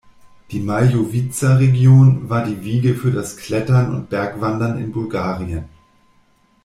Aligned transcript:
Die 0.49 0.59
Maljowiza-Region 0.59 2.27
war 2.27 2.43
die 2.43 2.63
Wiege 2.63 2.95
für 2.95 3.11
das 3.11 3.37
Klettern 3.37 3.93
und 3.93 4.09
Bergwandern 4.09 4.79
in 4.79 4.91
Bulgarien. 4.91 5.65